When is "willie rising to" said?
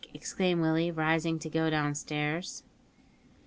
0.63-1.47